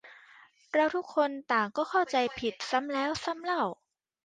[0.73, 3.63] เราทุกคนต่างก็เข้าใจผิดซ้ำแล้วซ้ำเล่า